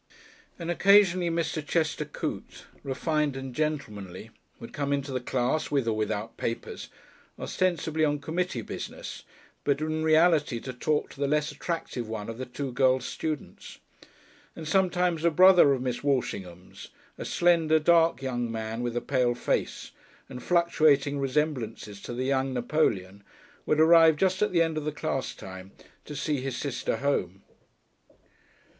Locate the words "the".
5.11-5.19, 11.19-11.27, 12.39-12.47, 22.15-22.25, 24.51-24.63, 24.85-24.91